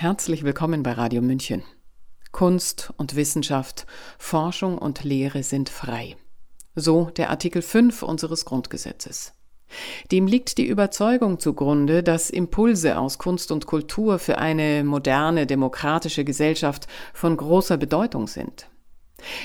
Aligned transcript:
Herzlich 0.00 0.44
willkommen 0.44 0.82
bei 0.82 0.92
Radio 0.92 1.20
München. 1.20 1.62
Kunst 2.32 2.90
und 2.96 3.16
Wissenschaft, 3.16 3.84
Forschung 4.18 4.78
und 4.78 5.04
Lehre 5.04 5.42
sind 5.42 5.68
frei. 5.68 6.16
So 6.74 7.10
der 7.18 7.28
Artikel 7.28 7.60
5 7.60 8.02
unseres 8.02 8.46
Grundgesetzes. 8.46 9.34
Dem 10.10 10.26
liegt 10.26 10.56
die 10.56 10.66
Überzeugung 10.66 11.38
zugrunde, 11.38 12.02
dass 12.02 12.30
Impulse 12.30 12.98
aus 12.98 13.18
Kunst 13.18 13.52
und 13.52 13.66
Kultur 13.66 14.18
für 14.18 14.38
eine 14.38 14.84
moderne, 14.84 15.46
demokratische 15.46 16.24
Gesellschaft 16.24 16.86
von 17.12 17.36
großer 17.36 17.76
Bedeutung 17.76 18.26
sind. 18.26 18.70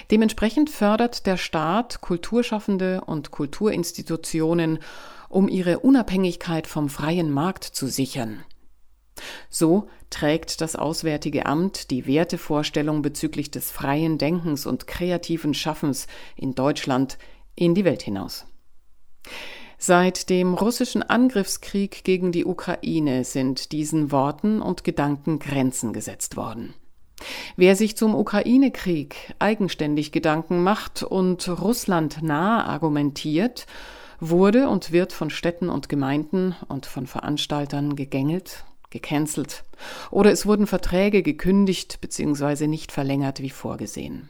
Dementsprechend 0.10 0.70
fördert 0.70 1.26
der 1.26 1.36
Staat 1.36 2.00
Kulturschaffende 2.00 3.02
und 3.02 3.30
Kulturinstitutionen, 3.30 4.80
um 5.28 5.50
ihre 5.50 5.80
Unabhängigkeit 5.80 6.66
vom 6.66 6.88
freien 6.88 7.30
Markt 7.30 7.66
zu 7.66 7.88
sichern– 7.88 8.46
so 9.50 9.88
trägt 10.10 10.62
das 10.62 10.76
Auswärtige 10.76 11.46
Amt 11.46 11.92
die 11.92 12.08
Wertevorstellung 12.08 13.02
bezüglich 13.02 13.52
des 13.52 13.72
freien 13.72 14.18
Denkens 14.18 14.66
und 14.66 14.88
kreativen 14.88 15.54
Schaffens 15.54 16.08
in 16.36 16.56
Deutschland 16.56 17.18
in 17.56 17.76
die 17.76 17.86
Welt 17.86 18.02
hinaus. 18.02 18.46
Seit 19.78 20.30
dem 20.30 20.54
russischen 20.54 21.04
Angriffskrieg 21.04 22.04
gegen 22.04 22.32
die 22.32 22.46
Ukraine 22.46 23.24
sind 23.24 23.72
diesen 23.72 24.12
Worten 24.12 24.62
und 24.62 24.84
Gedanken 24.84 25.40
Grenzen 25.40 25.94
gesetzt 25.94 26.38
worden. 26.38 26.74
Wer 27.56 27.76
sich 27.76 27.96
zum 27.96 28.16
Ukraine-Krieg 28.16 29.36
eigenständig 29.40 30.12
Gedanken 30.12 30.64
macht 30.64 31.04
und 31.04 31.48
Russland 31.48 32.22
nah 32.22 32.66
argumentiert, 32.66 33.68
wurde 34.20 34.70
und 34.70 34.92
wird 34.92 35.14
von 35.14 35.30
Städten 35.30 35.70
und 35.70 35.90
Gemeinden 35.90 36.56
und 36.68 36.86
von 36.86 37.06
Veranstaltern 37.06 37.96
gegängelt 37.96 38.66
gecancelt 38.96 39.64
oder 40.10 40.32
es 40.32 40.46
wurden 40.46 40.68
Verträge 40.68 41.22
gekündigt 41.22 42.00
bzw. 42.00 42.68
nicht 42.68 42.92
verlängert 42.92 43.42
wie 43.42 43.50
vorgesehen. 43.50 44.30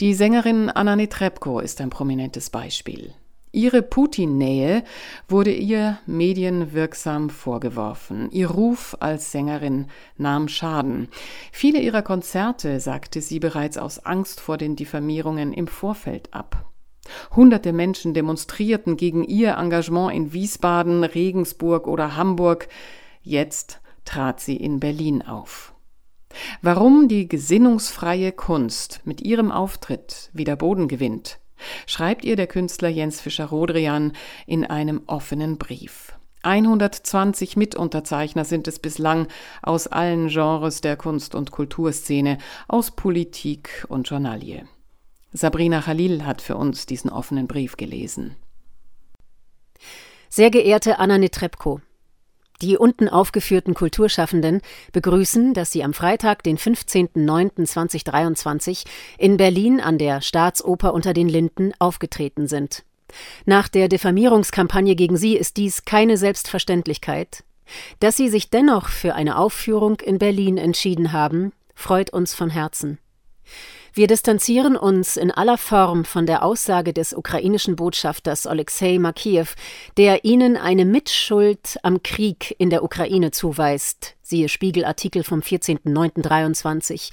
Die 0.00 0.14
Sängerin 0.14 0.70
Anna 0.70 0.96
Netrebko 0.96 1.60
ist 1.60 1.80
ein 1.82 1.90
prominentes 1.90 2.48
Beispiel. 2.48 3.14
Ihre 3.54 3.82
Putin-Nähe 3.82 4.82
wurde 5.28 5.52
ihr 5.52 5.98
medienwirksam 6.06 7.28
vorgeworfen. 7.28 8.30
Ihr 8.30 8.48
Ruf 8.48 8.96
als 9.00 9.30
Sängerin 9.30 9.88
nahm 10.16 10.48
Schaden. 10.48 11.08
Viele 11.52 11.80
ihrer 11.80 12.00
Konzerte 12.00 12.80
sagte 12.80 13.20
sie 13.20 13.40
bereits 13.40 13.76
aus 13.76 13.98
Angst 14.06 14.40
vor 14.40 14.56
den 14.56 14.74
Diffamierungen 14.74 15.52
im 15.52 15.66
Vorfeld 15.66 16.32
ab. 16.32 16.72
Hunderte 17.36 17.74
Menschen 17.74 18.14
demonstrierten 18.14 18.96
gegen 18.96 19.24
ihr 19.24 19.56
Engagement 19.58 20.14
in 20.14 20.32
Wiesbaden, 20.32 21.04
Regensburg 21.04 21.86
oder 21.86 22.16
Hamburg. 22.16 22.68
Jetzt 23.22 23.80
trat 24.04 24.40
sie 24.40 24.56
in 24.56 24.80
Berlin 24.80 25.22
auf. 25.22 25.74
Warum 26.60 27.08
die 27.08 27.28
gesinnungsfreie 27.28 28.32
Kunst 28.32 29.00
mit 29.04 29.20
ihrem 29.20 29.52
Auftritt 29.52 30.30
wieder 30.32 30.56
Boden 30.56 30.88
gewinnt, 30.88 31.38
schreibt 31.86 32.24
ihr 32.24 32.36
der 32.36 32.46
Künstler 32.46 32.88
Jens 32.88 33.20
Fischer-Rodrian 33.20 34.12
in 34.46 34.64
einem 34.64 35.02
offenen 35.06 35.58
Brief. 35.58 36.14
120 36.42 37.56
Mitunterzeichner 37.56 38.44
sind 38.44 38.66
es 38.66 38.80
bislang 38.80 39.28
aus 39.62 39.86
allen 39.86 40.28
Genres 40.28 40.80
der 40.80 40.96
Kunst- 40.96 41.36
und 41.36 41.52
Kulturszene, 41.52 42.38
aus 42.66 42.90
Politik 42.90 43.86
und 43.88 44.08
Journalie. 44.10 44.66
Sabrina 45.32 45.80
Khalil 45.80 46.24
hat 46.26 46.42
für 46.42 46.56
uns 46.56 46.86
diesen 46.86 47.10
offenen 47.10 47.46
Brief 47.46 47.76
gelesen. 47.76 48.36
Sehr 50.28 50.50
geehrte 50.50 50.98
Anna 50.98 51.18
Netrebko, 51.18 51.80
die 52.62 52.78
unten 52.78 53.08
aufgeführten 53.08 53.74
Kulturschaffenden 53.74 54.62
begrüßen, 54.92 55.52
dass 55.52 55.72
sie 55.72 55.84
am 55.84 55.92
Freitag, 55.92 56.44
den 56.44 56.56
15.09.2023 56.56 58.84
in 59.18 59.36
Berlin 59.36 59.80
an 59.80 59.98
der 59.98 60.20
Staatsoper 60.20 60.94
unter 60.94 61.12
den 61.12 61.28
Linden 61.28 61.72
aufgetreten 61.78 62.46
sind. 62.46 62.84
Nach 63.44 63.66
der 63.68 63.88
Diffamierungskampagne 63.88 64.94
gegen 64.94 65.16
sie 65.16 65.36
ist 65.36 65.56
dies 65.56 65.84
keine 65.84 66.16
Selbstverständlichkeit. 66.16 67.42
Dass 68.00 68.16
sie 68.16 68.28
sich 68.28 68.50
dennoch 68.50 68.88
für 68.88 69.14
eine 69.14 69.38
Aufführung 69.38 70.00
in 70.00 70.18
Berlin 70.18 70.58
entschieden 70.58 71.12
haben, 71.12 71.52
freut 71.74 72.10
uns 72.10 72.34
von 72.34 72.50
Herzen. 72.50 72.98
Wir 73.94 74.06
distanzieren 74.06 74.74
uns 74.74 75.18
in 75.18 75.30
aller 75.30 75.58
Form 75.58 76.06
von 76.06 76.24
der 76.24 76.42
Aussage 76.42 76.94
des 76.94 77.12
ukrainischen 77.12 77.76
Botschafters 77.76 78.46
Alexei 78.46 78.98
Makiew, 78.98 79.44
der 79.98 80.24
ihnen 80.24 80.56
eine 80.56 80.86
Mitschuld 80.86 81.78
am 81.82 82.02
Krieg 82.02 82.56
in 82.58 82.70
der 82.70 82.84
Ukraine 82.84 83.32
zuweist, 83.32 84.14
siehe 84.22 84.48
Spiegelartikel 84.48 85.24
vom 85.24 85.40
14.09.23, 85.40 87.12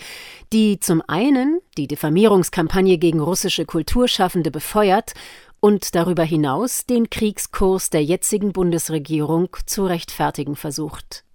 die 0.54 0.80
zum 0.80 1.04
einen 1.06 1.60
die 1.78 1.88
Diffamierungskampagne 1.88 2.98
gegen 2.98 3.20
russische 3.20 3.66
Kulturschaffende 3.66 4.50
befeuert 4.50 5.16
und 5.60 5.96
darüber 5.96 6.24
hinaus 6.24 6.86
den 6.86 7.10
Kriegskurs 7.10 7.90
der 7.90 8.06
jetzigen 8.06 8.54
Bundesregierung 8.54 9.50
zu 9.66 9.86
rechtfertigen 9.86 10.56
versucht. 10.56 11.26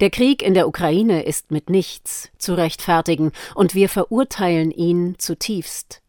Der 0.00 0.10
Krieg 0.10 0.42
in 0.42 0.54
der 0.54 0.68
Ukraine 0.68 1.22
ist 1.22 1.50
mit 1.50 1.70
nichts 1.70 2.30
zu 2.38 2.54
rechtfertigen, 2.54 3.32
und 3.54 3.74
wir 3.74 3.88
verurteilen 3.88 4.70
ihn 4.70 5.16
zutiefst. 5.18 6.02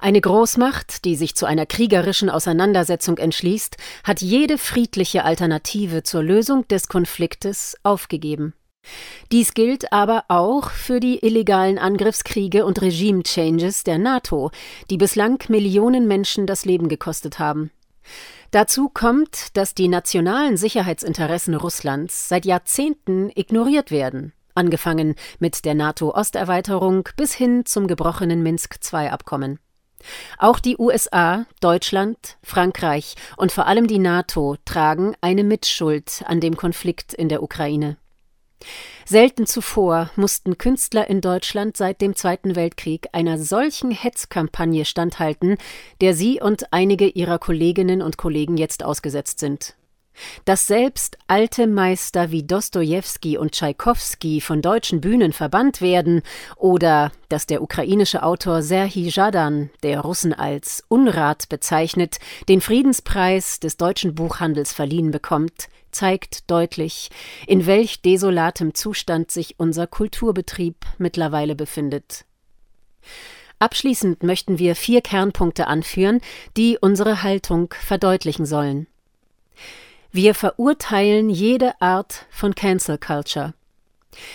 Eine 0.00 0.20
Großmacht, 0.20 1.04
die 1.04 1.16
sich 1.16 1.34
zu 1.34 1.46
einer 1.46 1.66
kriegerischen 1.66 2.30
Auseinandersetzung 2.30 3.18
entschließt, 3.18 3.76
hat 4.04 4.20
jede 4.20 4.58
friedliche 4.58 5.24
Alternative 5.24 6.02
zur 6.02 6.22
Lösung 6.22 6.66
des 6.68 6.88
Konfliktes 6.88 7.76
aufgegeben. 7.82 8.54
Dies 9.30 9.54
gilt 9.54 9.92
aber 9.92 10.24
auch 10.28 10.70
für 10.70 10.98
die 10.98 11.24
illegalen 11.24 11.78
Angriffskriege 11.78 12.64
und 12.64 12.82
Regime-Changes 12.82 13.84
der 13.84 13.98
NATO, 13.98 14.50
die 14.90 14.96
bislang 14.96 15.42
Millionen 15.48 16.08
Menschen 16.08 16.46
das 16.46 16.64
Leben 16.64 16.88
gekostet 16.88 17.38
haben. 17.38 17.70
Dazu 18.52 18.90
kommt, 18.90 19.56
dass 19.56 19.74
die 19.74 19.88
nationalen 19.88 20.58
Sicherheitsinteressen 20.58 21.54
Russlands 21.54 22.28
seit 22.28 22.44
Jahrzehnten 22.44 23.30
ignoriert 23.34 23.90
werden, 23.90 24.34
angefangen 24.54 25.14
mit 25.38 25.64
der 25.64 25.74
NATO-Osterweiterung 25.74 27.08
bis 27.16 27.32
hin 27.32 27.64
zum 27.64 27.86
gebrochenen 27.86 28.42
Minsk-II-Abkommen. 28.42 29.58
Auch 30.36 30.58
die 30.58 30.76
USA, 30.76 31.46
Deutschland, 31.60 32.36
Frankreich 32.42 33.14
und 33.38 33.52
vor 33.52 33.66
allem 33.66 33.86
die 33.86 33.98
NATO 33.98 34.56
tragen 34.66 35.14
eine 35.22 35.44
Mitschuld 35.44 36.22
an 36.26 36.40
dem 36.40 36.54
Konflikt 36.54 37.14
in 37.14 37.30
der 37.30 37.42
Ukraine. 37.42 37.96
Selten 39.04 39.46
zuvor 39.46 40.10
mussten 40.16 40.58
Künstler 40.58 41.08
in 41.08 41.20
Deutschland 41.20 41.76
seit 41.76 42.00
dem 42.00 42.16
Zweiten 42.16 42.56
Weltkrieg 42.56 43.08
einer 43.12 43.38
solchen 43.38 43.90
Hetzkampagne 43.90 44.84
standhalten, 44.84 45.58
der 46.00 46.14
sie 46.14 46.40
und 46.40 46.72
einige 46.72 47.06
ihrer 47.06 47.38
Kolleginnen 47.38 48.02
und 48.02 48.16
Kollegen 48.16 48.56
jetzt 48.56 48.84
ausgesetzt 48.84 49.38
sind. 49.38 49.74
Dass 50.44 50.66
selbst 50.66 51.18
alte 51.26 51.66
Meister 51.66 52.30
wie 52.30 52.42
Dostojewski 52.42 53.38
und 53.38 53.52
Tschaikowski 53.52 54.40
von 54.40 54.62
deutschen 54.62 55.00
Bühnen 55.00 55.32
verbannt 55.32 55.80
werden 55.80 56.22
oder 56.56 57.12
dass 57.28 57.46
der 57.46 57.62
ukrainische 57.62 58.22
Autor 58.22 58.62
Serhii 58.62 59.08
Jadan, 59.08 59.70
der 59.82 60.00
Russen 60.00 60.32
als 60.32 60.84
Unrat 60.88 61.48
bezeichnet, 61.48 62.18
den 62.48 62.60
Friedenspreis 62.60 63.60
des 63.60 63.76
deutschen 63.76 64.14
Buchhandels 64.14 64.72
verliehen 64.72 65.10
bekommt, 65.10 65.68
zeigt 65.92 66.50
deutlich, 66.50 67.10
in 67.46 67.66
welch 67.66 68.02
desolatem 68.02 68.74
Zustand 68.74 69.30
sich 69.30 69.58
unser 69.58 69.86
Kulturbetrieb 69.86 70.76
mittlerweile 70.98 71.54
befindet. 71.54 72.24
Abschließend 73.58 74.24
möchten 74.24 74.58
wir 74.58 74.74
vier 74.74 75.02
Kernpunkte 75.02 75.68
anführen, 75.68 76.20
die 76.56 76.78
unsere 76.80 77.22
Haltung 77.22 77.72
verdeutlichen 77.78 78.44
sollen. 78.44 78.88
Wir 80.14 80.34
verurteilen 80.34 81.30
jede 81.30 81.80
Art 81.80 82.26
von 82.28 82.54
Cancel 82.54 82.98
Culture. 82.98 83.54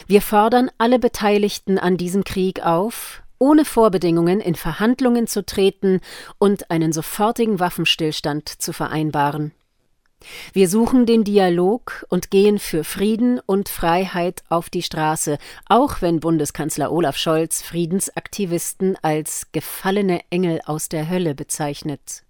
Wir 0.07 0.23
fordern 0.23 0.71
alle 0.79 0.97
Beteiligten 0.97 1.77
an 1.77 1.97
diesem 1.97 2.23
Krieg 2.23 2.65
auf, 2.65 3.21
ohne 3.37 3.63
Vorbedingungen 3.63 4.41
in 4.41 4.55
Verhandlungen 4.55 5.27
zu 5.27 5.45
treten 5.45 6.01
und 6.39 6.71
einen 6.71 6.93
sofortigen 6.93 7.59
Waffenstillstand 7.59 8.49
zu 8.49 8.73
vereinbaren. 8.73 9.51
Wir 10.51 10.67
suchen 10.67 11.05
den 11.05 11.23
Dialog 11.23 12.07
und 12.09 12.31
gehen 12.31 12.57
für 12.57 12.83
Frieden 12.83 13.39
und 13.45 13.69
Freiheit 13.69 14.43
auf 14.49 14.71
die 14.71 14.81
Straße, 14.81 15.37
auch 15.67 16.01
wenn 16.01 16.19
Bundeskanzler 16.19 16.91
Olaf 16.91 17.17
Scholz 17.17 17.61
Friedensaktivisten 17.61 18.97
als 19.03 19.51
gefallene 19.51 20.21
Engel 20.31 20.59
aus 20.65 20.89
der 20.89 21.07
Hölle 21.07 21.35
bezeichnet. 21.35 22.23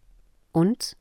Und 0.51 0.97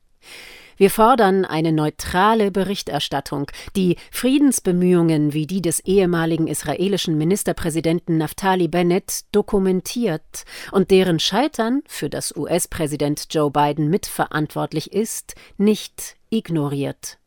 wir 0.77 0.91
fordern 0.91 1.43
eine 1.43 1.71
neutrale 1.71 2.51
Berichterstattung, 2.51 3.51
die 3.75 3.97
Friedensbemühungen 4.11 5.33
wie 5.33 5.47
die 5.47 5.61
des 5.61 5.79
ehemaligen 5.81 6.47
israelischen 6.47 7.17
Ministerpräsidenten 7.17 8.17
Naftali 8.17 8.67
Bennett 8.67 9.25
dokumentiert 9.31 10.45
und 10.71 10.91
deren 10.91 11.19
Scheitern, 11.19 11.81
für 11.87 12.09
das 12.09 12.35
US-Präsident 12.35 13.27
Joe 13.31 13.49
Biden 13.49 13.89
mitverantwortlich 13.89 14.93
ist, 14.93 15.35
nicht 15.57 16.15
ignoriert. 16.29 17.17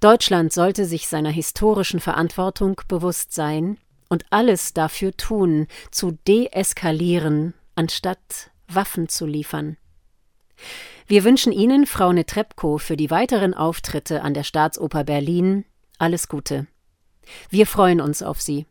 Deutschland 0.00 0.52
sollte 0.52 0.84
sich 0.84 1.08
seiner 1.08 1.30
historischen 1.30 2.00
Verantwortung 2.00 2.80
bewusst 2.88 3.32
sein 3.32 3.78
und 4.08 4.24
alles 4.30 4.72
dafür 4.74 5.16
tun, 5.16 5.66
zu 5.90 6.16
deeskalieren, 6.28 7.54
anstatt 7.74 8.50
Waffen 8.68 9.08
zu 9.08 9.26
liefern. 9.26 9.76
Wir 11.08 11.22
wünschen 11.22 11.52
Ihnen, 11.52 11.86
Frau 11.86 12.12
Netrebko, 12.12 12.78
für 12.78 12.96
die 12.96 13.10
weiteren 13.10 13.54
Auftritte 13.54 14.22
an 14.22 14.34
der 14.34 14.42
Staatsoper 14.42 15.04
Berlin 15.04 15.64
alles 15.98 16.28
Gute. 16.28 16.66
Wir 17.48 17.66
freuen 17.66 18.00
uns 18.00 18.24
auf 18.24 18.40
Sie. 18.40 18.66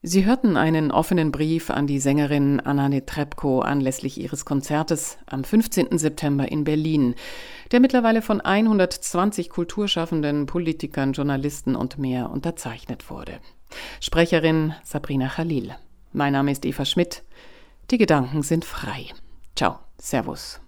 Sie 0.00 0.24
hörten 0.24 0.56
einen 0.56 0.92
offenen 0.92 1.32
Brief 1.32 1.70
an 1.70 1.88
die 1.88 1.98
Sängerin 1.98 2.60
Anna 2.60 2.88
Netrebko 2.88 3.62
anlässlich 3.62 4.16
ihres 4.16 4.44
Konzertes 4.44 5.18
am 5.26 5.42
15. 5.42 5.98
September 5.98 6.48
in 6.50 6.62
Berlin, 6.62 7.16
der 7.72 7.80
mittlerweile 7.80 8.22
von 8.22 8.40
120 8.40 9.50
Kulturschaffenden, 9.50 10.46
Politikern, 10.46 11.14
Journalisten 11.14 11.74
und 11.74 11.98
mehr 11.98 12.30
unterzeichnet 12.30 13.10
wurde. 13.10 13.40
Sprecherin 14.00 14.72
Sabrina 14.84 15.26
Khalil. 15.26 15.74
Mein 16.12 16.32
Name 16.32 16.52
ist 16.52 16.64
Eva 16.64 16.84
Schmidt. 16.84 17.24
Die 17.90 17.98
Gedanken 17.98 18.44
sind 18.44 18.64
frei. 18.64 19.06
Ciao, 19.56 19.80
Servus. 19.98 20.60